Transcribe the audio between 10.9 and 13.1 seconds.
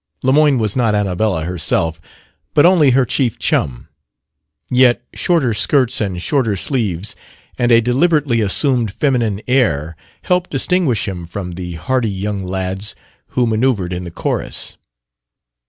him from the hearty young lads